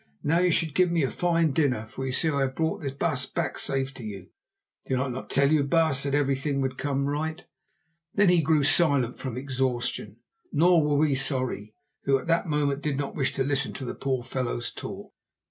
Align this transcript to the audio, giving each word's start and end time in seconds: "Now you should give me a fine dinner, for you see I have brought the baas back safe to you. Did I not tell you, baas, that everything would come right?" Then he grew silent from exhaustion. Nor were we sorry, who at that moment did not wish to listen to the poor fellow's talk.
"Now 0.23 0.39
you 0.39 0.49
should 0.49 0.73
give 0.73 0.89
me 0.89 1.03
a 1.03 1.11
fine 1.11 1.51
dinner, 1.51 1.85
for 1.85 2.07
you 2.07 2.11
see 2.11 2.29
I 2.29 2.39
have 2.41 2.55
brought 2.55 2.81
the 2.81 2.89
baas 2.89 3.27
back 3.27 3.59
safe 3.59 3.93
to 3.93 4.03
you. 4.03 4.29
Did 4.87 4.99
I 4.99 5.07
not 5.09 5.29
tell 5.29 5.51
you, 5.51 5.63
baas, 5.63 6.01
that 6.01 6.15
everything 6.15 6.59
would 6.61 6.75
come 6.79 7.05
right?" 7.05 7.45
Then 8.15 8.29
he 8.29 8.41
grew 8.41 8.63
silent 8.63 9.15
from 9.19 9.37
exhaustion. 9.37 10.17
Nor 10.51 10.83
were 10.83 10.97
we 10.97 11.13
sorry, 11.13 11.75
who 12.05 12.17
at 12.17 12.25
that 12.25 12.47
moment 12.47 12.81
did 12.81 12.97
not 12.97 13.13
wish 13.13 13.35
to 13.35 13.43
listen 13.43 13.73
to 13.73 13.85
the 13.85 13.93
poor 13.93 14.23
fellow's 14.23 14.71
talk. 14.73 15.13